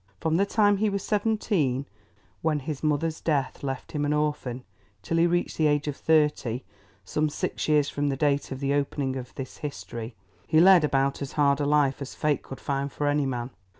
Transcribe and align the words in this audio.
From 0.19 0.37
the 0.37 0.47
time 0.47 0.77
he 0.77 0.89
was 0.89 1.03
seventeen, 1.03 1.85
when 2.41 2.61
his 2.61 2.81
mother's 2.81 3.21
death 3.21 3.61
left 3.61 3.91
him 3.91 4.03
an 4.03 4.13
orphan, 4.13 4.63
till 5.03 5.17
he 5.17 5.27
reached 5.27 5.57
the 5.59 5.67
age 5.67 5.87
of 5.87 5.95
thirty, 5.95 6.63
some 7.05 7.29
six 7.29 7.67
years 7.67 7.87
from 7.87 8.09
the 8.09 8.17
date 8.17 8.51
of 8.51 8.61
the 8.61 8.73
opening 8.73 9.15
of 9.15 9.35
this 9.35 9.57
history, 9.57 10.15
he 10.47 10.59
led 10.59 10.83
about 10.83 11.21
as 11.21 11.33
hard 11.33 11.59
a 11.59 11.67
life 11.67 12.01
as 12.01 12.15
fate 12.15 12.41
could 12.41 12.59
find 12.59 12.91
for 12.91 13.05
any 13.05 13.27
man. 13.27 13.51